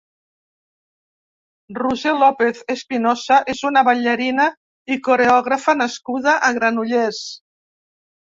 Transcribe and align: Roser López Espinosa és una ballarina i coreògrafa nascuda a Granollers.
Roser 1.79 2.13
López 2.23 2.63
Espinosa 2.75 3.37
és 3.53 3.61
una 3.71 3.83
ballarina 3.89 4.49
i 4.97 4.99
coreògrafa 5.09 5.77
nascuda 5.83 6.35
a 6.51 6.51
Granollers. 6.59 7.23